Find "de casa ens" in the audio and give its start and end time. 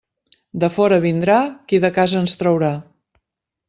1.87-2.39